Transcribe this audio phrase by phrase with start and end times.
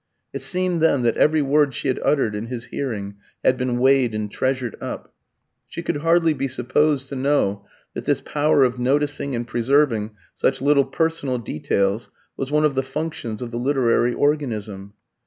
[0.33, 4.15] It seemed, then, that every word she had uttered in his hearing had been weighed
[4.15, 5.13] and treasured up.
[5.67, 10.59] She could hardly be supposed to know that this power of noticing and preserving such
[10.59, 14.93] little personal details was one of the functions of the literary organism.